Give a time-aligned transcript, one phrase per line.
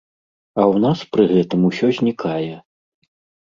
[0.55, 2.53] А ў нас пры гэтым усё знікае!